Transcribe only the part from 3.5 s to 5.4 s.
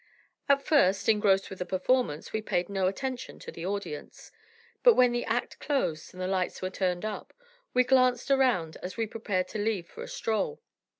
the audience; but when the